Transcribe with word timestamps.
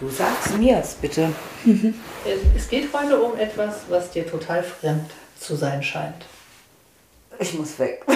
Du 0.00 0.08
sagst 0.08 0.56
mir 0.58 0.78
es 0.78 0.94
bitte. 0.94 1.32
Es 2.56 2.68
geht 2.68 2.92
heute 2.92 3.20
um 3.20 3.38
etwas, 3.38 3.80
was 3.88 4.10
dir 4.10 4.28
total 4.28 4.62
fremd 4.62 5.10
zu 5.38 5.54
sein 5.56 5.82
scheint. 5.82 6.24
Ich 7.38 7.54
muss 7.54 7.78
weg. 7.78 8.04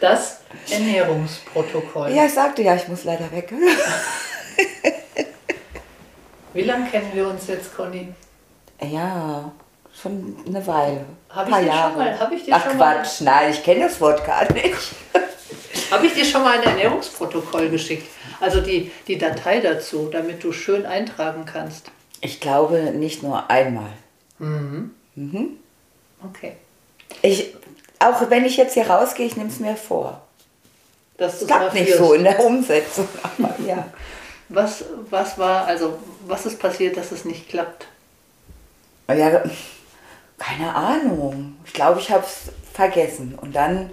Das 0.00 0.38
Ernährungsprotokoll. 0.68 2.10
Ja, 2.10 2.24
ich 2.24 2.34
sagte 2.34 2.62
ja, 2.62 2.74
ich 2.74 2.88
muss 2.88 3.04
leider 3.04 3.30
weg. 3.30 3.52
Wie 6.54 6.62
lange 6.62 6.90
kennen 6.90 7.12
wir 7.14 7.28
uns 7.28 7.46
jetzt, 7.46 7.72
Conny? 7.76 8.08
Ja, 8.82 9.52
schon 9.94 10.36
eine 10.44 10.66
Weile. 10.66 11.04
Hab 11.30 11.46
Ein 11.46 11.46
ich 11.46 11.52
paar 11.52 11.60
dir 11.60 11.66
schon 11.66 11.76
Jahre. 11.76 11.96
mal- 11.98 12.18
hab 12.18 12.32
ich 12.32 12.44
dir 12.44 12.54
Ach 12.56 12.64
schon 12.64 12.78
mal- 12.78 12.96
Quatsch, 12.96 13.20
nein, 13.20 13.52
ich 13.52 13.62
kenne 13.62 13.84
das 13.84 14.00
Wort 14.00 14.26
gar 14.26 14.52
nicht. 14.52 14.74
Habe 15.92 16.06
ich 16.06 16.14
dir 16.14 16.24
schon 16.24 16.42
mal 16.42 16.58
ein 16.58 16.64
Ernährungsprotokoll 16.64 17.68
geschickt? 17.68 18.08
Also 18.40 18.62
die, 18.62 18.90
die 19.06 19.18
Datei 19.18 19.60
dazu, 19.60 20.08
damit 20.10 20.42
du 20.42 20.50
schön 20.50 20.86
eintragen 20.86 21.44
kannst. 21.44 21.90
Ich 22.22 22.40
glaube 22.40 22.92
nicht 22.92 23.22
nur 23.22 23.50
einmal. 23.50 23.92
Okay. 26.24 26.56
Ich, 27.20 27.54
auch 27.98 28.30
wenn 28.30 28.44
ich 28.46 28.56
jetzt 28.56 28.74
hier 28.74 28.88
rausgehe, 28.88 29.26
ich 29.26 29.36
nehme 29.36 29.50
es 29.50 29.60
mir 29.60 29.76
vor. 29.76 30.22
Dass 31.18 31.42
Es 31.42 31.46
klappt 31.46 31.74
nicht 31.74 31.94
so 31.94 32.14
in 32.14 32.24
der 32.24 32.42
Umsetzung. 32.42 33.06
Aber 33.22 33.54
ja. 33.66 33.86
Was, 34.48 34.84
was 35.10 35.36
war, 35.36 35.66
also 35.66 35.98
was 36.26 36.46
ist 36.46 36.58
passiert, 36.58 36.96
dass 36.96 37.12
es 37.12 37.24
nicht 37.24 37.48
klappt? 37.48 37.86
ja, 39.08 39.42
keine 40.38 40.74
Ahnung. 40.74 41.56
Ich 41.66 41.72
glaube, 41.74 42.00
ich 42.00 42.10
habe 42.10 42.24
es 42.24 42.52
vergessen. 42.72 43.38
Und 43.40 43.54
dann, 43.54 43.90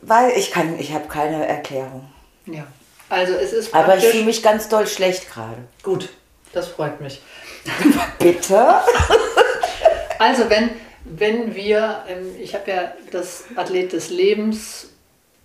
weil 0.00 0.32
ich 0.36 0.50
kann, 0.50 0.78
ich 0.78 0.92
habe 0.92 1.08
keine 1.08 1.46
Erklärung. 1.46 2.08
Ja. 2.46 2.66
Also 3.08 3.34
es 3.34 3.52
ist 3.52 3.74
Aber 3.74 3.96
ich 3.96 4.04
fühle 4.04 4.24
mich 4.24 4.42
ganz 4.42 4.68
doll 4.68 4.86
schlecht 4.86 5.30
gerade. 5.30 5.58
Gut, 5.82 6.08
das 6.52 6.68
freut 6.68 7.00
mich. 7.00 7.20
Bitte? 8.18 8.74
Also 10.18 10.48
wenn, 10.48 10.70
wenn 11.04 11.56
wir, 11.56 12.04
ähm, 12.06 12.36
ich 12.40 12.54
habe 12.54 12.70
ja 12.70 12.92
das 13.10 13.42
Athlet 13.56 13.92
des 13.92 14.08
Lebens 14.10 14.90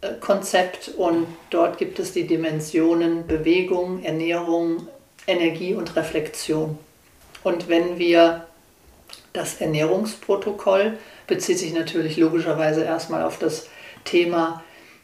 äh, 0.02 0.14
Konzept 0.20 0.90
und 0.90 1.26
dort 1.50 1.80
gibt 1.80 1.98
es 1.98 2.14
die 2.14 2.28
Dimensionen 2.28 3.26
Bewegung, 3.26 4.04
Ernährung, 4.04 4.88
Energie 5.26 5.74
und 5.74 5.96
Reflexion. 5.96 6.78
Und 7.44 7.70
wenn 7.70 7.98
wir 7.98 8.46
das 9.34 9.60
Ernährungsprotokoll 9.60 11.00
bezieht 11.26 11.58
sich 11.58 11.74
natürlich 11.74 12.18
logischerweise 12.18 12.84
erstmal 12.84 13.24
auf 13.24 13.40
das 13.40 13.68
Thema 14.08 14.64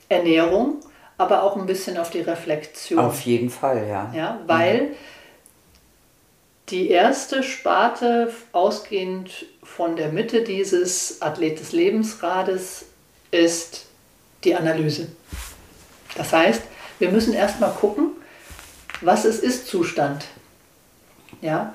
Ernährung, 0.10 0.80
aber 1.18 1.44
auch 1.44 1.56
ein 1.56 1.66
bisschen 1.66 1.98
auf 1.98 2.10
die 2.10 2.22
Reflexion. 2.22 3.00
Auf 3.00 3.22
jeden 3.22 3.50
Fall, 3.50 3.88
ja. 3.88 4.12
Ja, 4.16 4.40
weil 4.48 4.96
die 6.70 6.90
erste 6.90 7.44
Sparte, 7.44 8.34
ausgehend 8.52 9.46
von 9.62 9.96
der 9.96 10.10
Mitte 10.10 10.44
dieses 10.44 11.22
Athlet 11.22 11.60
des 11.60 11.72
Lebensrades, 11.72 12.86
ist 13.32 13.86
die 14.44 14.56
Analyse. 14.56 15.08
Das 16.16 16.32
heißt, 16.32 16.62
wir 17.00 17.10
müssen 17.10 17.34
erstmal 17.34 17.72
gucken, 17.72 18.12
was 19.02 19.26
es 19.26 19.40
ist 19.40 19.68
Zustand. 19.68 20.26
Ja, 21.42 21.74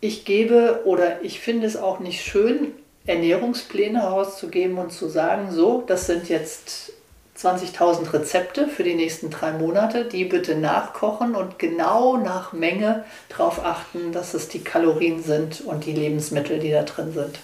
ich 0.00 0.24
gebe 0.24 0.82
oder 0.84 1.22
ich 1.22 1.40
finde 1.40 1.66
es 1.66 1.76
auch 1.76 2.00
nicht 2.00 2.22
schön, 2.22 2.72
Ernährungspläne 3.06 4.02
herauszugeben 4.02 4.78
und 4.78 4.92
zu 4.92 5.08
sagen, 5.08 5.50
so, 5.50 5.82
das 5.86 6.06
sind 6.06 6.28
jetzt 6.28 6.92
20.000 7.36 8.12
Rezepte 8.12 8.68
für 8.68 8.84
die 8.84 8.94
nächsten 8.94 9.30
drei 9.30 9.52
Monate, 9.52 10.04
die 10.04 10.24
bitte 10.24 10.54
nachkochen 10.54 11.34
und 11.34 11.58
genau 11.58 12.16
nach 12.16 12.52
Menge 12.52 13.04
darauf 13.28 13.64
achten, 13.64 14.12
dass 14.12 14.34
es 14.34 14.48
die 14.48 14.62
Kalorien 14.62 15.22
sind 15.22 15.62
und 15.62 15.86
die 15.86 15.92
Lebensmittel, 15.92 16.60
die 16.60 16.70
da 16.70 16.82
drin 16.82 17.12
sind. 17.12 17.38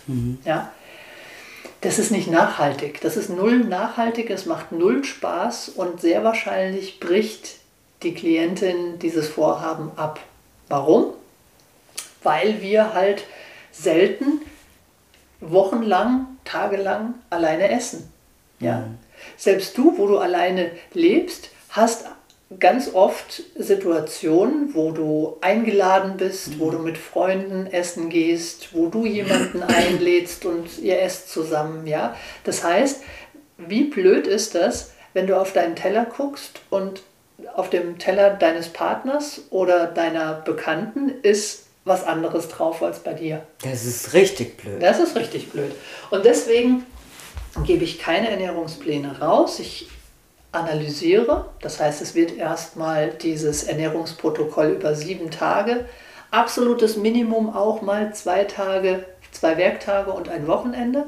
Ja? 0.44 0.70
Das 1.80 1.98
ist 1.98 2.10
nicht 2.10 2.30
nachhaltig. 2.30 3.00
Das 3.00 3.16
ist 3.16 3.30
null 3.30 3.58
nachhaltig, 3.58 4.30
es 4.30 4.46
macht 4.46 4.72
null 4.72 5.04
Spaß 5.04 5.70
und 5.70 6.00
sehr 6.00 6.22
wahrscheinlich 6.22 7.00
bricht 7.00 7.56
die 8.02 8.14
Klientin 8.14 8.98
dieses 9.00 9.28
Vorhaben 9.28 9.90
ab. 9.96 10.20
Warum? 10.68 11.06
Weil 12.22 12.60
wir 12.62 12.94
halt 12.94 13.24
selten 13.72 14.40
wochenlang, 15.40 16.26
tagelang 16.44 17.14
alleine 17.30 17.70
essen. 17.70 18.12
Ja. 18.60 18.84
Selbst 19.36 19.76
du, 19.78 19.96
wo 19.98 20.06
du 20.06 20.18
alleine 20.18 20.70
lebst, 20.92 21.50
hast 21.70 22.06
ganz 22.58 22.94
oft 22.94 23.42
Situationen, 23.56 24.74
wo 24.74 24.90
du 24.90 25.36
eingeladen 25.42 26.16
bist, 26.16 26.58
wo 26.58 26.70
du 26.70 26.78
mit 26.78 26.96
Freunden 26.96 27.66
essen 27.66 28.08
gehst, 28.08 28.74
wo 28.74 28.88
du 28.88 29.04
jemanden 29.04 29.62
einlädst 29.66 30.46
und 30.46 30.78
ihr 30.78 31.00
esst 31.02 31.30
zusammen, 31.30 31.86
ja. 31.86 32.16
Das 32.44 32.64
heißt, 32.64 33.02
wie 33.58 33.84
blöd 33.84 34.26
ist 34.26 34.54
das, 34.54 34.92
wenn 35.12 35.26
du 35.26 35.38
auf 35.38 35.52
deinen 35.52 35.76
Teller 35.76 36.04
guckst 36.06 36.60
und 36.70 37.02
auf 37.54 37.70
dem 37.70 37.98
Teller 37.98 38.30
deines 38.30 38.68
Partners 38.68 39.42
oder 39.50 39.86
deiner 39.86 40.34
Bekannten 40.34 41.10
ist 41.22 41.67
was 41.88 42.04
anderes 42.04 42.48
drauf 42.48 42.82
als 42.82 43.00
bei 43.00 43.14
dir. 43.14 43.42
Das 43.62 43.84
ist 43.84 44.12
richtig 44.12 44.56
blöd. 44.56 44.82
Das 44.82 44.98
ist 45.00 45.16
richtig 45.16 45.50
blöd. 45.50 45.72
Und 46.10 46.24
deswegen 46.24 46.86
gebe 47.64 47.84
ich 47.84 47.98
keine 47.98 48.30
Ernährungspläne 48.30 49.20
raus. 49.20 49.58
Ich 49.58 49.88
analysiere. 50.52 51.46
Das 51.60 51.80
heißt, 51.80 52.00
es 52.02 52.14
wird 52.14 52.36
erstmal 52.36 53.10
dieses 53.10 53.64
Ernährungsprotokoll 53.64 54.68
über 54.68 54.94
sieben 54.94 55.30
Tage. 55.30 55.86
Absolutes 56.30 56.96
Minimum 56.96 57.54
auch 57.54 57.82
mal 57.82 58.14
zwei 58.14 58.44
Tage, 58.44 59.04
zwei 59.32 59.56
Werktage 59.56 60.10
und 60.12 60.28
ein 60.28 60.46
Wochenende. 60.46 61.06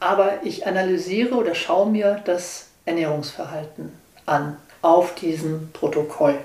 Aber 0.00 0.40
ich 0.42 0.66
analysiere 0.66 1.34
oder 1.34 1.54
schaue 1.54 1.90
mir 1.90 2.20
das 2.24 2.66
Ernährungsverhalten 2.84 3.92
an 4.26 4.56
auf 4.82 5.14
diesem 5.14 5.70
Protokoll. 5.72 6.38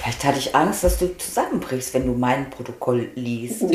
Vielleicht 0.00 0.24
hatte 0.24 0.38
ich 0.38 0.54
Angst, 0.54 0.82
dass 0.82 0.98
du 0.98 1.16
zusammenbrichst, 1.18 1.92
wenn 1.92 2.06
du 2.06 2.12
mein 2.12 2.48
Protokoll 2.50 3.10
liest. 3.14 3.64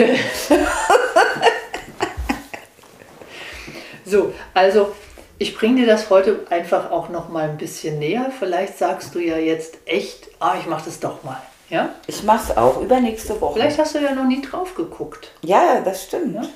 So, 4.07 4.31
also 4.53 4.93
ich 5.39 5.57
bringe 5.57 5.81
dir 5.81 5.87
das 5.87 6.11
heute 6.11 6.45
einfach 6.51 6.91
auch 6.91 7.09
noch 7.09 7.29
mal 7.29 7.49
ein 7.49 7.57
bisschen 7.57 7.97
näher. 7.97 8.31
Vielleicht 8.37 8.77
sagst 8.77 9.15
du 9.15 9.19
ja 9.19 9.37
jetzt 9.37 9.79
echt, 9.85 10.29
ah, 10.39 10.55
ich 10.59 10.67
mache 10.67 10.85
das 10.85 10.99
doch 10.99 11.23
mal. 11.23 11.41
Ja? 11.71 11.95
Ich 12.05 12.21
mach's 12.21 12.55
auch 12.55 12.79
übernächste 12.79 13.41
Woche. 13.41 13.55
Vielleicht 13.55 13.79
hast 13.79 13.95
du 13.95 13.99
ja 13.99 14.13
noch 14.13 14.27
nie 14.27 14.43
drauf 14.43 14.75
geguckt. 14.75 15.31
Ja, 15.41 15.81
das 15.81 16.03
stimmt. 16.03 16.35
Ne? 16.35 16.47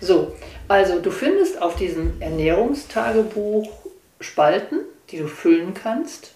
So, 0.00 0.32
also 0.68 1.00
du 1.00 1.10
findest 1.10 1.60
auf 1.60 1.74
diesem 1.74 2.22
Ernährungstagebuch 2.22 3.68
Spalten, 4.20 4.78
die 5.10 5.18
du 5.18 5.26
füllen 5.26 5.74
kannst. 5.74 6.30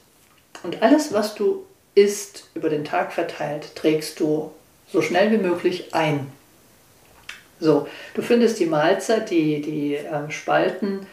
Und 0.65 0.83
alles, 0.83 1.13
was 1.13 1.37
du 1.37 1.65
isst, 1.97 2.45
über 2.55 2.69
den 2.69 2.85
Tag 2.85 3.13
verteilt, 3.13 3.75
trägst 3.75 4.21
du 4.21 4.53
so 4.93 5.03
schnell 5.03 5.33
wie 5.33 5.39
möglich 5.39 5.93
ein. 5.95 6.31
So, 7.59 7.89
du 8.15 8.23
findest 8.23 8.61
die 8.61 8.67
Mahlzeit, 8.67 9.31
die, 9.31 9.61
die 9.63 9.95
ähm, 9.95 10.31
Spaltenart 10.31 11.07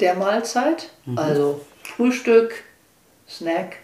der 0.00 0.14
Mahlzeit, 0.14 0.90
also 1.16 1.60
Frühstück, 1.82 2.62
Snack, 3.28 3.76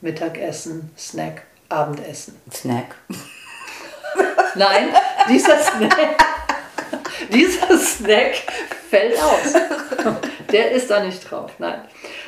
Mittagessen, 0.00 0.90
Snack, 0.98 1.42
Abendessen. 1.68 2.36
Snack. 2.52 2.96
Nein, 4.56 4.88
dieser 5.28 5.58
Snack, 5.62 6.24
dieser 7.32 7.78
Snack 7.78 8.34
fällt 8.90 9.16
aus. 9.22 9.54
Der 10.50 10.72
ist 10.72 10.90
da 10.90 11.02
nicht 11.02 11.30
drauf. 11.30 11.52
Nein. 11.58 11.80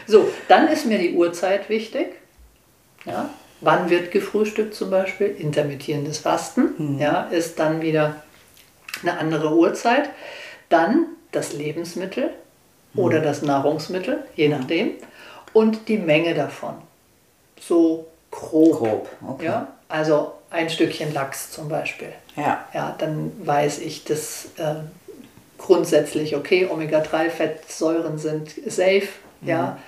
So, 0.07 0.33
dann 0.49 0.69
ist 0.69 0.87
mir 0.87 0.99
die 0.99 1.15
Uhrzeit 1.15 1.69
wichtig. 1.69 2.15
Ja, 3.07 3.31
wann 3.61 3.91
wird 3.91 4.11
gefrühstückt 4.11 4.75
zum 4.75 4.91
Beispiel? 4.91 5.29
Intermittierendes 5.29 6.19
Fasten. 6.19 6.75
Mhm. 6.79 6.99
Ja, 6.99 7.23
ist 7.23 7.59
dann 7.59 7.81
wieder 7.81 8.17
eine 9.03 9.19
andere 9.19 9.55
Uhrzeit. 9.55 10.11
Dann 10.69 11.07
das 11.33 11.53
Lebensmittel 11.53 12.31
oder 12.95 13.21
das 13.21 13.43
Nahrungsmittel, 13.43 14.25
je 14.35 14.49
nachdem. 14.49 14.93
Und 15.53 15.89
die 15.89 15.99
Menge 15.99 16.35
davon. 16.35 16.75
So 17.61 18.07
grob. 18.31 18.79
Grob, 18.79 19.09
okay. 19.27 19.45
Ja, 19.47 19.69
also 19.89 20.33
ein 20.51 20.71
Stückchen 20.71 21.13
Lachs 21.13 21.51
zum 21.51 21.69
Beispiel. 21.69 22.13
Ja. 22.37 22.67
Ja, 22.73 22.95
dann 22.99 23.33
weiß 23.45 23.81
ich, 23.81 24.05
dass 24.05 24.47
äh, 24.57 24.75
grundsätzlich 25.59 26.37
okay, 26.37 26.69
Omega-3-Fettsäuren 26.71 28.19
sind 28.19 28.51
safe. 28.67 29.09
Ja, 29.43 29.79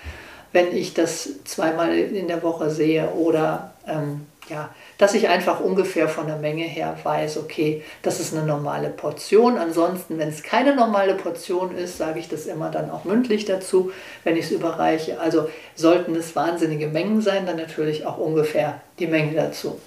wenn 0.52 0.76
ich 0.76 0.94
das 0.94 1.44
zweimal 1.44 1.96
in 1.96 2.28
der 2.28 2.42
Woche 2.42 2.70
sehe 2.70 3.10
oder 3.10 3.72
ähm, 3.86 4.26
ja, 4.48 4.70
dass 4.96 5.14
ich 5.14 5.28
einfach 5.28 5.60
ungefähr 5.60 6.08
von 6.08 6.26
der 6.26 6.36
Menge 6.36 6.64
her 6.64 6.96
weiß, 7.02 7.38
okay, 7.38 7.82
das 8.02 8.18
ist 8.18 8.34
eine 8.34 8.46
normale 8.46 8.88
Portion. 8.88 9.58
Ansonsten, 9.58 10.18
wenn 10.18 10.28
es 10.28 10.42
keine 10.42 10.74
normale 10.74 11.14
Portion 11.14 11.76
ist, 11.76 11.98
sage 11.98 12.18
ich 12.18 12.28
das 12.28 12.46
immer 12.46 12.70
dann 12.70 12.90
auch 12.90 13.04
mündlich 13.04 13.44
dazu, 13.44 13.92
wenn 14.24 14.36
ich 14.36 14.46
es 14.46 14.50
überreiche. 14.50 15.20
Also 15.20 15.48
sollten 15.74 16.14
es 16.16 16.34
wahnsinnige 16.34 16.88
Mengen 16.88 17.20
sein, 17.20 17.46
dann 17.46 17.56
natürlich 17.56 18.06
auch 18.06 18.18
ungefähr 18.18 18.80
die 18.98 19.06
Menge 19.06 19.34
dazu. 19.34 19.78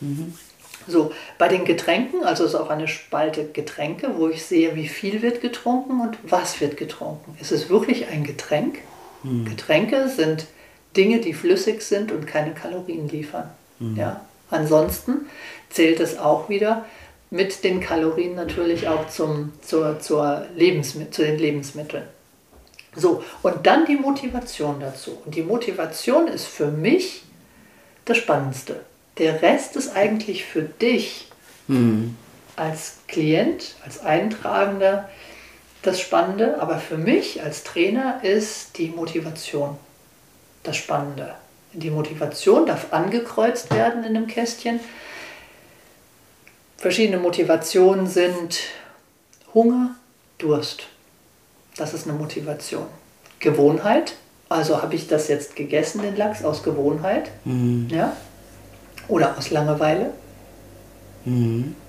So, 0.87 1.11
bei 1.37 1.47
den 1.47 1.65
Getränken, 1.65 2.23
also 2.23 2.43
ist 2.45 2.55
auch 2.55 2.69
eine 2.69 2.87
Spalte 2.87 3.45
Getränke, 3.45 4.11
wo 4.17 4.29
ich 4.29 4.43
sehe, 4.45 4.75
wie 4.75 4.87
viel 4.87 5.21
wird 5.21 5.41
getrunken 5.41 6.01
und 6.01 6.17
was 6.23 6.59
wird 6.59 6.77
getrunken. 6.77 7.37
Ist 7.39 7.51
es 7.51 7.69
wirklich 7.69 8.07
ein 8.07 8.23
Getränk? 8.23 8.79
Getränke 9.23 10.09
sind 10.09 10.47
Dinge, 10.95 11.19
die 11.19 11.33
flüssig 11.33 11.81
sind 11.81 12.11
und 12.11 12.27
keine 12.27 12.51
Kalorien 12.51 13.07
liefern. 13.07 13.49
Ja? 13.95 14.21
Ansonsten 14.49 15.27
zählt 15.69 15.99
es 15.99 16.17
auch 16.17 16.49
wieder 16.49 16.85
mit 17.29 17.63
den 17.63 17.79
Kalorien 17.79 18.35
natürlich 18.35 18.87
auch 18.89 19.07
zum, 19.07 19.53
zur, 19.61 19.99
zur 19.99 20.45
Lebensmi 20.55 21.09
zu 21.11 21.23
den 21.23 21.39
Lebensmitteln. 21.39 22.03
So, 22.93 23.23
und 23.41 23.65
dann 23.65 23.85
die 23.85 23.95
Motivation 23.95 24.81
dazu. 24.81 25.17
Und 25.25 25.35
die 25.35 25.43
Motivation 25.43 26.27
ist 26.27 26.45
für 26.45 26.67
mich 26.67 27.23
das 28.03 28.17
Spannendste. 28.17 28.81
Der 29.17 29.41
Rest 29.41 29.77
ist 29.77 29.95
eigentlich 29.95 30.43
für 30.43 30.63
dich 30.63 31.29
als 32.57 32.97
Klient, 33.07 33.75
als 33.85 34.03
Eintragender 34.03 35.09
das 35.81 35.99
Spannende, 35.99 36.61
aber 36.61 36.77
für 36.77 36.97
mich 36.97 37.41
als 37.43 37.63
Trainer 37.63 38.23
ist 38.23 38.77
die 38.77 38.89
Motivation 38.89 39.77
das 40.63 40.77
Spannende. 40.77 41.35
Die 41.73 41.89
Motivation 41.89 42.65
darf 42.65 42.91
angekreuzt 42.91 43.73
werden 43.73 44.03
in 44.03 44.15
einem 44.15 44.27
Kästchen. 44.27 44.79
Verschiedene 46.77 47.17
Motivationen 47.17 48.07
sind 48.07 48.59
Hunger, 49.53 49.95
Durst. 50.37 50.83
Das 51.77 51.93
ist 51.93 52.07
eine 52.07 52.17
Motivation. 52.17 52.85
Gewohnheit, 53.39 54.15
also 54.49 54.81
habe 54.81 54.95
ich 54.95 55.07
das 55.07 55.29
jetzt 55.29 55.55
gegessen, 55.55 56.01
den 56.01 56.15
Lachs, 56.15 56.43
aus 56.43 56.61
Gewohnheit. 56.61 57.31
Ja? 57.89 58.15
Oder 59.07 59.37
aus 59.37 59.49
Langeweile. 59.49 60.11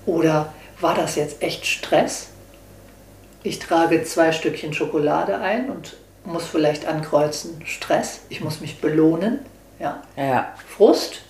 Oder 0.05 0.53
war 0.79 0.95
das 0.95 1.15
jetzt 1.15 1.41
echt 1.41 1.65
Stress? 1.65 2.29
Ich 3.43 3.59
trage 3.59 4.03
zwei 4.03 4.31
Stückchen 4.31 4.73
Schokolade 4.73 5.37
ein 5.39 5.69
und 5.69 5.95
muss 6.25 6.45
vielleicht 6.45 6.85
ankreuzen 6.87 7.61
Stress. 7.65 8.21
Ich 8.29 8.41
muss 8.41 8.61
mich 8.61 8.79
belohnen. 8.79 9.39
Ja. 9.79 10.01
Ja. 10.15 10.53
Frust. 10.67 11.21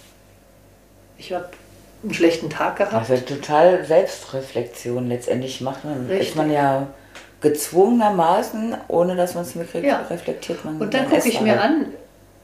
Ich 1.18 1.34
habe 1.34 1.50
einen 2.04 2.14
schlechten 2.14 2.50
Tag 2.50 2.76
gehabt. 2.78 2.94
Also 2.94 3.18
total 3.18 3.84
Selbstreflexion 3.86 5.08
letztendlich 5.10 5.62
macht 5.62 5.84
man. 5.86 6.06
Richtig. 6.08 6.30
Ist 6.30 6.36
man 6.36 6.52
ja 6.52 6.88
gezwungenermaßen, 7.42 8.76
ohne 8.88 9.16
dass 9.16 9.34
man 9.36 9.44
es 9.44 9.56
mitkriegt, 9.56 9.86
Ja. 9.86 10.02
reflektiert 10.10 10.64
man. 10.64 10.80
Und 10.80 10.94
dann 10.94 11.10
gucke 11.10 11.28
ich 11.28 11.42
mir 11.42 11.62
an, 11.62 11.88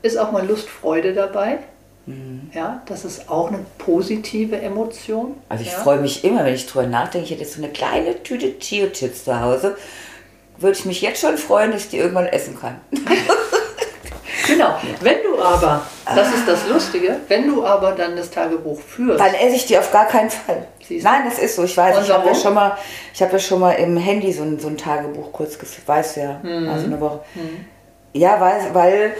ist 0.01 0.17
auch 0.17 0.31
mal 0.31 0.45
Lust, 0.45 0.67
Freude 0.69 1.13
dabei. 1.13 1.59
Mhm. 2.05 2.49
Ja, 2.53 2.81
das 2.87 3.05
ist 3.05 3.29
auch 3.29 3.47
eine 3.49 3.59
positive 3.77 4.59
Emotion. 4.59 5.35
Also 5.49 5.63
ich 5.63 5.71
ja. 5.71 5.77
freue 5.77 5.99
mich 5.99 6.23
immer, 6.23 6.43
wenn 6.45 6.53
ich 6.55 6.65
drüber 6.65 6.87
nachdenke, 6.87 7.25
ich 7.25 7.31
hätte 7.31 7.41
jetzt 7.41 7.53
so 7.55 7.61
eine 7.63 7.71
kleine 7.71 8.23
Tüte 8.23 8.57
Chio-Chips 8.57 9.25
zu 9.25 9.39
Hause. 9.39 9.77
Würde 10.57 10.77
ich 10.77 10.85
mich 10.85 11.01
jetzt 11.01 11.21
schon 11.21 11.37
freuen, 11.37 11.71
dass 11.71 11.83
ich 11.85 11.89
die 11.89 11.97
irgendwann 11.97 12.25
essen 12.27 12.59
kann. 12.59 12.81
Genau. 14.47 14.79
Wenn 15.01 15.17
du 15.23 15.39
aber, 15.39 15.83
das 16.05 16.33
ist 16.33 16.47
das 16.47 16.67
Lustige, 16.67 17.17
wenn 17.27 17.47
du 17.47 17.63
aber 17.63 17.91
dann 17.91 18.15
das 18.15 18.31
Tagebuch 18.31 18.79
führst, 18.79 19.19
Dann 19.19 19.35
esse 19.35 19.55
ich 19.55 19.67
die 19.67 19.77
auf 19.77 19.91
gar 19.91 20.07
keinen 20.07 20.31
Fall. 20.31 20.65
Nein, 20.89 21.21
das 21.25 21.37
ist 21.37 21.55
so. 21.55 21.63
Ich 21.65 21.77
weiß, 21.77 21.97
Und 21.97 22.03
ich 22.05 22.09
habe 22.11 22.27
ja 22.27 22.33
schon 22.33 22.55
mal, 22.55 22.75
ich 23.13 23.21
habe 23.21 23.33
ja 23.33 23.39
schon 23.39 23.59
mal 23.59 23.73
im 23.73 23.95
Handy 23.97 24.33
so 24.33 24.41
ein, 24.41 24.59
so 24.59 24.67
ein 24.67 24.75
Tagebuch 24.75 25.31
kurz 25.31 25.59
geführt, 25.59 25.87
weißt 25.87 26.15
du 26.17 26.21
ja, 26.21 26.39
Mhm. 26.41 26.67
also 26.67 26.85
eine 26.85 26.99
Woche. 26.99 27.19
Ja, 28.13 28.41
weil, 28.41 28.73
weil, 28.73 29.13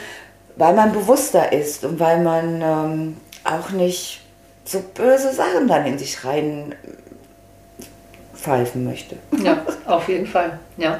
weil 0.60 0.74
man 0.74 0.92
bewusster 0.92 1.54
ist 1.54 1.86
und 1.86 2.02
weil 2.02 2.22
man 2.22 2.62
ähm, 2.62 3.18
auch 3.46 3.70
nicht 3.70 4.22
so 4.66 4.82
böse 4.94 5.34
Sachen 5.34 5.70
dann 5.70 5.86
in 5.86 5.98
sich 5.98 6.26
rein 6.26 6.76
pfeifen 8.36 8.84
möchte. 8.84 9.16
Ja, 9.42 9.66
auf 9.86 10.10
jeden 10.10 10.28
Fall. 10.28 10.60
Ja. 10.76 11.00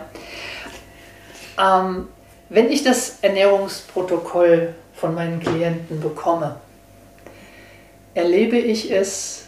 Ähm, 1.60 2.08
wenn 2.48 2.72
ich 2.72 2.84
das 2.84 3.18
Ernährungsprotokoll 3.22 4.74
von 4.96 5.14
meinen 5.14 5.42
Klienten 5.42 6.00
bekomme, 6.00 6.56
erlebe 8.14 8.58
ich 8.58 8.90
es 8.92 9.44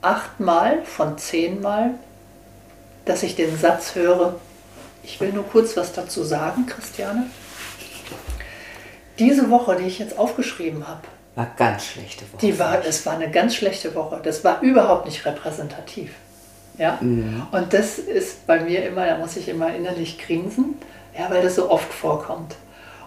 achtmal 0.00 0.82
von 0.84 1.18
zehnmal, 1.18 1.90
dass 3.04 3.22
ich 3.22 3.36
den 3.36 3.56
Satz 3.58 3.94
höre, 3.94 4.40
ich 5.02 5.20
will 5.20 5.32
nur 5.32 5.44
kurz 5.44 5.76
was 5.76 5.92
dazu 5.92 6.24
sagen, 6.24 6.64
Christiane. 6.64 7.26
Diese 9.18 9.50
Woche, 9.50 9.76
die 9.76 9.84
ich 9.86 9.98
jetzt 9.98 10.18
aufgeschrieben 10.18 10.86
habe, 10.86 11.00
War 11.34 11.50
ganz 11.56 11.86
schlechte 11.86 12.24
Woche. 12.32 12.40
die 12.40 12.58
war, 12.58 12.84
es 12.84 13.04
war 13.06 13.14
eine 13.14 13.30
ganz 13.30 13.54
schlechte 13.54 13.94
Woche. 13.94 14.20
Das 14.22 14.44
war 14.44 14.60
überhaupt 14.62 15.06
nicht 15.06 15.24
repräsentativ. 15.24 16.10
Ja? 16.78 16.98
Und 17.00 17.72
das 17.72 17.98
ist 17.98 18.46
bei 18.46 18.60
mir 18.60 18.84
immer, 18.86 19.06
da 19.06 19.16
muss 19.18 19.36
ich 19.36 19.48
immer 19.48 19.74
innerlich 19.74 20.18
grinsen, 20.18 20.76
ja, 21.18 21.30
weil 21.30 21.42
das 21.42 21.54
so 21.54 21.70
oft 21.70 21.92
vorkommt. 21.92 22.54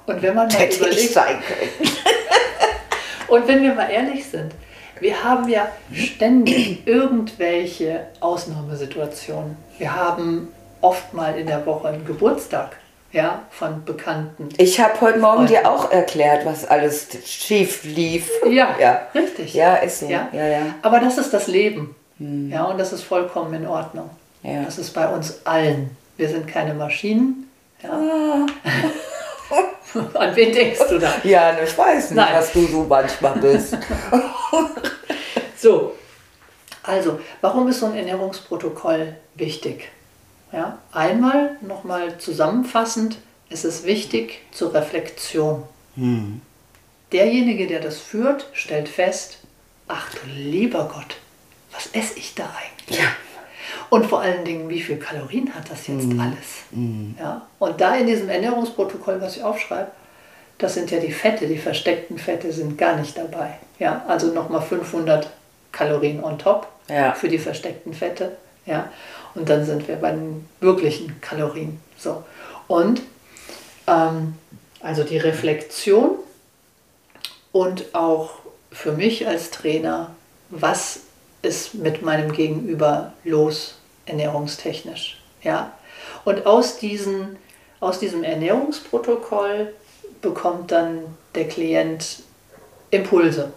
Und 0.07 0.21
wenn 0.23 0.33
man 0.33 0.47
mal 0.47 0.55
Hätte 0.55 0.73
ich 0.73 0.79
überlegt, 0.79 1.13
sein 1.13 1.37
können. 1.41 1.91
und 3.27 3.47
wenn 3.47 3.61
wir 3.61 3.75
mal 3.75 3.89
ehrlich 3.91 4.27
sind, 4.27 4.51
wir 4.99 5.23
haben 5.23 5.47
ja 5.47 5.69
ständig 5.93 6.87
irgendwelche 6.87 8.07
Ausnahmesituationen. 8.19 9.55
Wir 9.77 9.95
haben 9.95 10.47
oft 10.81 11.13
mal 11.13 11.37
in 11.37 11.45
der 11.47 11.65
Woche 11.65 11.89
einen 11.89 12.05
Geburtstag 12.05 12.77
ja, 13.11 13.43
von 13.49 13.83
Bekannten. 13.85 14.49
Ich 14.57 14.79
habe 14.79 14.99
heute 15.01 15.19
Morgen 15.19 15.47
dir 15.47 15.69
auch 15.69 15.91
erklärt, 15.91 16.45
was 16.45 16.65
alles 16.65 17.07
schief 17.25 17.83
lief. 17.83 18.29
Ja, 18.49 18.75
Ja. 18.79 19.01
richtig. 19.15 19.53
Ja, 19.53 19.75
ist 19.77 19.99
so. 20.01 20.07
Ja. 20.07 20.29
Ja, 20.31 20.45
ja. 20.45 20.61
Aber 20.81 20.99
das 20.99 21.17
ist 21.17 21.33
das 21.33 21.47
Leben. 21.47 21.95
Ja, 22.19 22.65
und 22.65 22.77
das 22.77 22.91
ist 22.93 23.03
vollkommen 23.03 23.53
in 23.53 23.65
Ordnung. 23.67 24.09
Ja. 24.43 24.63
Das 24.63 24.77
ist 24.77 24.91
bei 24.93 25.07
uns 25.07 25.39
allen. 25.45 25.95
Wir 26.17 26.27
sind 26.29 26.47
keine 26.47 26.73
Maschinen. 26.73 27.49
Ja. 27.81 27.89
Ah. 27.91 28.45
An 30.19 30.35
wen 30.35 30.53
denkst 30.53 30.81
du 30.89 30.99
da? 30.99 31.13
Ja, 31.23 31.53
ich 31.63 31.75
weiß 31.75 32.11
nicht, 32.11 32.15
Nein. 32.17 32.33
was 32.33 32.51
du 32.53 32.65
so 32.67 32.83
manchmal 32.87 33.37
bist. 33.39 33.75
So, 35.57 35.93
also, 36.83 37.19
warum 37.41 37.67
ist 37.67 37.81
so 37.81 37.87
ein 37.87 37.95
Ernährungsprotokoll 37.95 39.17
wichtig? 39.35 39.89
Ja, 40.51 40.77
einmal 40.91 41.57
nochmal 41.61 42.17
zusammenfassend, 42.17 43.17
es 43.49 43.65
ist 43.65 43.85
wichtig 43.85 44.41
zur 44.51 44.73
Reflexion. 44.73 45.63
Derjenige, 47.11 47.67
der 47.67 47.79
das 47.79 47.99
führt, 47.99 48.47
stellt 48.53 48.87
fest, 48.89 49.39
ach 49.87 50.09
du 50.13 50.19
lieber 50.29 50.89
Gott, 50.93 51.17
was 51.71 51.87
esse 51.93 52.17
ich 52.19 52.35
da 52.35 52.43
eigentlich? 52.45 52.99
Ja. 52.99 53.07
Und 53.89 54.05
vor 54.05 54.21
allen 54.21 54.45
Dingen, 54.45 54.69
wie 54.69 54.81
viel 54.81 54.97
Kalorien 54.97 55.53
hat 55.53 55.69
das 55.69 55.87
jetzt 55.87 56.07
alles? 56.19 56.63
Ja? 57.19 57.47
Und 57.59 57.81
da 57.81 57.95
in 57.95 58.07
diesem 58.07 58.29
Ernährungsprotokoll, 58.29 59.19
was 59.21 59.37
ich 59.37 59.43
aufschreibe, 59.43 59.91
das 60.57 60.73
sind 60.75 60.91
ja 60.91 60.99
die 60.99 61.11
Fette, 61.11 61.47
die 61.47 61.57
versteckten 61.57 62.17
Fette 62.17 62.51
sind 62.51 62.77
gar 62.77 62.95
nicht 62.97 63.17
dabei. 63.17 63.55
Ja? 63.79 64.03
Also 64.07 64.27
nochmal 64.33 64.61
500 64.61 65.29
Kalorien 65.71 66.23
on 66.23 66.37
top 66.37 66.67
Ja. 66.87 67.13
für 67.13 67.27
die 67.29 67.37
versteckten 67.39 67.93
Fette. 67.93 68.37
Ja? 68.69 68.89
Und 69.35 69.49
dann 69.49 69.65
sind 69.65 69.87
wir 69.87 69.95
bei 69.95 70.11
den 70.11 70.47
wirklichen 70.59 71.19
Kalorien. 71.21 71.81
So. 71.97 72.23
Und 72.67 73.01
ähm, 73.87 74.35
also 74.79 75.03
die 75.03 75.17
Reflexion 75.17 76.11
und 77.51 77.93
auch 77.93 78.31
für 78.71 78.91
mich 78.91 79.27
als 79.27 79.49
Trainer, 79.49 80.11
was 80.49 81.01
ist 81.41 81.73
mit 81.73 82.01
meinem 82.01 82.31
Gegenüber 82.31 83.13
los, 83.23 83.75
ernährungstechnisch. 84.05 85.19
Ja? 85.41 85.73
Und 86.25 86.45
aus, 86.45 86.77
diesen, 86.77 87.37
aus 87.79 87.99
diesem 87.99 88.23
Ernährungsprotokoll 88.23 89.73
bekommt 90.21 90.71
dann 90.71 90.99
der 91.33 91.47
Klient 91.47 92.19
Impulse. 92.91 93.51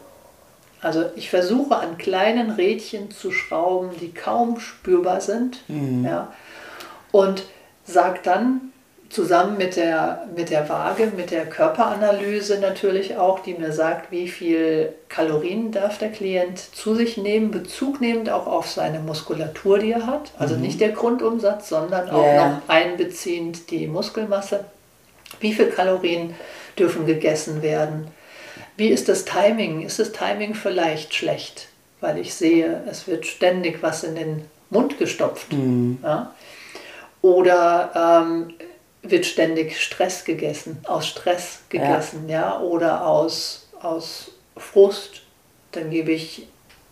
Also 0.82 1.04
ich 1.14 1.30
versuche 1.30 1.76
an 1.76 1.96
kleinen 1.96 2.50
Rädchen 2.50 3.10
zu 3.10 3.30
schrauben, 3.30 3.90
die 4.00 4.12
kaum 4.12 4.58
spürbar 4.60 5.20
sind. 5.20 5.62
Mhm. 5.68 6.04
Ja, 6.04 6.32
und 7.12 7.44
sage 7.84 8.20
dann 8.22 8.72
zusammen 9.12 9.58
mit 9.58 9.76
der, 9.76 10.26
mit 10.34 10.48
der 10.50 10.68
Waage, 10.70 11.12
mit 11.14 11.30
der 11.30 11.44
Körperanalyse 11.44 12.58
natürlich 12.60 13.18
auch, 13.18 13.40
die 13.40 13.54
mir 13.54 13.72
sagt, 13.72 14.10
wie 14.10 14.26
viel 14.26 14.94
Kalorien 15.10 15.70
darf 15.70 15.98
der 15.98 16.10
Klient 16.10 16.58
zu 16.58 16.94
sich 16.94 17.18
nehmen, 17.18 17.50
Bezug 17.50 18.00
nehmend 18.00 18.30
auch 18.30 18.46
auf 18.46 18.70
seine 18.70 19.00
Muskulatur, 19.00 19.78
die 19.78 19.92
er 19.92 20.06
hat. 20.06 20.32
Also 20.38 20.54
mhm. 20.54 20.62
nicht 20.62 20.80
der 20.80 20.90
Grundumsatz, 20.90 21.68
sondern 21.68 22.08
auch 22.08 22.24
yeah. 22.24 22.48
noch 22.48 22.68
einbeziehend 22.68 23.70
die 23.70 23.86
Muskelmasse. 23.86 24.64
Wie 25.40 25.52
viel 25.52 25.66
Kalorien 25.66 26.34
dürfen 26.78 27.04
gegessen 27.04 27.60
werden? 27.60 28.06
Wie 28.82 28.88
ist 28.88 29.08
das 29.08 29.24
Timing? 29.24 29.82
Ist 29.82 30.00
das 30.00 30.10
Timing 30.10 30.54
vielleicht 30.54 31.14
schlecht? 31.14 31.68
Weil 32.00 32.18
ich 32.18 32.34
sehe, 32.34 32.82
es 32.90 33.06
wird 33.06 33.26
ständig 33.26 33.80
was 33.80 34.02
in 34.02 34.16
den 34.16 34.44
Mund 34.70 34.98
gestopft. 34.98 35.52
Mhm. 35.52 36.00
Ja? 36.02 36.34
Oder 37.20 38.24
ähm, 38.26 38.54
wird 39.02 39.24
ständig 39.24 39.80
Stress 39.80 40.24
gegessen, 40.24 40.78
aus 40.88 41.06
Stress 41.06 41.60
gegessen, 41.68 42.28
ja, 42.28 42.40
ja? 42.40 42.60
oder 42.60 43.06
aus, 43.06 43.68
aus 43.80 44.32
Frust. 44.56 45.22
Dann 45.70 45.90
gebe 45.90 46.10
ich 46.10 46.48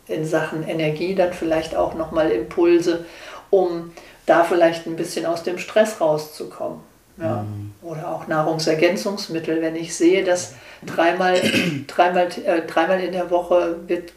in 0.06 0.24
Sachen 0.24 0.62
Energie 0.68 1.16
dann 1.16 1.32
vielleicht 1.32 1.74
auch 1.74 1.94
nochmal 1.94 2.30
Impulse, 2.30 3.04
um 3.50 3.90
da 4.26 4.44
vielleicht 4.44 4.86
ein 4.86 4.94
bisschen 4.94 5.26
aus 5.26 5.42
dem 5.42 5.58
Stress 5.58 6.00
rauszukommen. 6.00 6.78
Ja. 7.20 7.42
Mhm. 7.42 7.72
Oder 7.82 8.08
auch 8.08 8.26
Nahrungsergänzungsmittel, 8.26 9.62
wenn 9.62 9.74
ich 9.74 9.94
sehe, 9.96 10.24
dass 10.24 10.54
dreimal, 10.84 11.40
dreimal, 11.86 12.28
äh, 12.44 12.62
dreimal 12.66 13.00
in 13.00 13.12
der 13.12 13.30
Woche 13.30 13.76
wird 13.86 14.12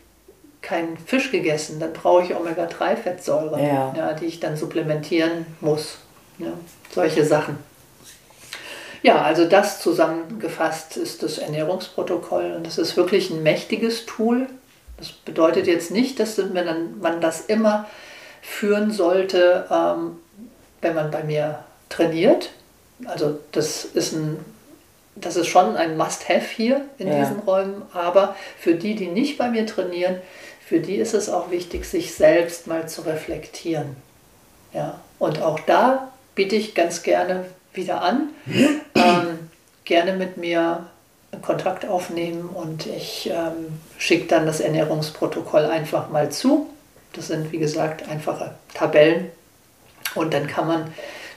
kein 0.62 0.98
Fisch 0.98 1.31
gegessen, 1.31 1.79
dann 1.79 1.93
brauche 1.93 2.24
ich 2.24 2.36
Omega-3-Fettsäuren, 2.36 3.62
ja. 3.62 3.93
ja. 3.95 4.13
die 4.13 4.25
ich 4.25 4.39
dann 4.39 4.57
supplementieren 4.57 5.45
muss. 5.60 5.98
Ja, 6.39 6.53
solche 6.93 7.25
Sachen. 7.25 7.57
Ja, 9.03 9.22
also 9.22 9.45
das 9.45 9.81
zusammengefasst 9.81 10.95
ist 10.95 11.22
das 11.24 11.38
Ernährungsprotokoll 11.38 12.53
und 12.55 12.65
das 12.65 12.77
ist 12.77 12.95
wirklich 12.95 13.29
ein 13.29 13.43
mächtiges 13.43 14.05
Tool. 14.05 14.48
Das 14.98 15.12
bedeutet 15.12 15.67
jetzt 15.67 15.91
nicht, 15.91 16.19
dass 16.19 16.38
man 16.38 17.19
das 17.19 17.41
immer 17.41 17.86
führen 18.41 18.91
sollte, 18.91 19.65
ähm, 19.69 20.19
wenn 20.81 20.95
man 20.95 21.12
bei 21.12 21.24
mir 21.24 21.60
trainiert. 21.89 22.51
Also 23.05 23.39
das 23.51 23.85
ist, 23.85 24.13
ein, 24.13 24.43
das 25.15 25.35
ist 25.35 25.47
schon 25.47 25.75
ein 25.75 25.97
Must-Have 25.97 26.47
hier 26.55 26.81
in 26.97 27.07
ja. 27.07 27.19
diesen 27.19 27.39
Räumen, 27.39 27.81
aber 27.93 28.35
für 28.59 28.75
die, 28.75 28.95
die 28.95 29.07
nicht 29.07 29.38
bei 29.38 29.50
mir 29.50 29.65
trainieren, 29.65 30.17
für 30.65 30.79
die 30.79 30.95
ist 30.95 31.13
es 31.13 31.29
auch 31.29 31.51
wichtig, 31.51 31.85
sich 31.85 32.15
selbst 32.15 32.67
mal 32.67 32.88
zu 32.88 33.01
reflektieren. 33.01 33.95
Ja, 34.73 35.00
und 35.19 35.41
auch 35.41 35.59
da 35.59 36.12
biete 36.35 36.55
ich 36.55 36.73
ganz 36.73 37.03
gerne 37.03 37.45
wieder 37.73 38.01
an, 38.01 38.29
ähm, 38.95 39.50
gerne 39.83 40.13
mit 40.13 40.38
mir 40.38 40.88
Kontakt 41.41 41.85
aufnehmen 41.85 42.50
und 42.50 42.85
ich 42.85 43.29
ähm, 43.31 43.79
schicke 43.97 44.27
dann 44.27 44.45
das 44.45 44.59
Ernährungsprotokoll 44.59 45.65
einfach 45.65 46.09
mal 46.09 46.31
zu. 46.31 46.69
Das 47.13 47.27
sind, 47.27 47.51
wie 47.51 47.57
gesagt, 47.57 48.07
einfache 48.07 48.55
Tabellen 48.73 49.31
und 50.15 50.33
dann 50.33 50.47
kann 50.47 50.67
man 50.67 50.93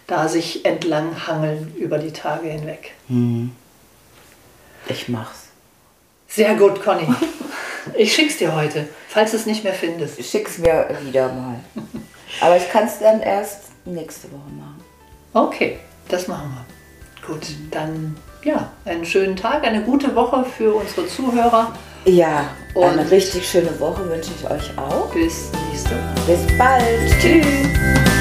da 0.07 0.29
sich 0.29 0.65
entlang 0.65 1.27
hangeln 1.27 1.75
über 1.77 1.99
die 1.99 2.13
Tage 2.13 2.49
hinweg. 2.49 2.93
Hm. 3.09 3.51
Ich 4.89 5.09
mach's. 5.09 5.49
Sehr 6.29 6.55
gut, 6.55 6.83
Conny. 6.83 7.09
Ich 7.95 8.15
schick's 8.15 8.37
dir 8.39 8.55
heute, 8.55 8.89
falls 9.09 9.31
du 9.31 9.37
es 9.37 9.47
nicht 9.47 9.63
mehr 9.63 9.73
findest. 9.73 10.23
Schick's 10.25 10.59
mir 10.59 10.89
wieder 11.05 11.29
mal. 11.33 11.61
Aber 12.41 12.57
ich 12.57 12.69
kann 12.69 12.85
es 12.85 12.99
dann 12.99 13.21
erst 13.21 13.71
nächste 13.85 14.31
Woche 14.33 14.51
machen. 14.59 14.85
Okay, 15.33 15.79
das 16.09 16.27
machen 16.27 16.53
wir. 16.55 17.27
Gut, 17.29 17.47
dann 17.71 18.17
ja, 18.43 18.71
einen 18.85 19.05
schönen 19.05 19.37
Tag, 19.37 19.65
eine 19.65 19.83
gute 19.83 20.15
Woche 20.15 20.45
für 20.45 20.75
unsere 20.75 21.07
Zuhörer. 21.07 21.73
Ja, 22.05 22.49
und 22.75 22.85
eine 22.85 23.11
richtig 23.11 23.49
schöne 23.49 23.79
Woche 23.81 24.09
wünsche 24.09 24.31
ich 24.39 24.49
euch 24.49 24.79
auch. 24.79 25.13
Bis 25.13 25.51
nächste 25.71 25.91
Woche. 25.91 26.27
Bis 26.27 26.59
bald. 26.59 27.21
Tschüss. 27.21 28.16